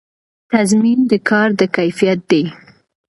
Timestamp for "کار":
1.29-1.49